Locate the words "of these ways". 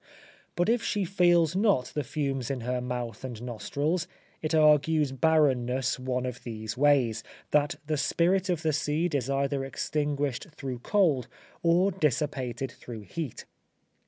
6.25-7.23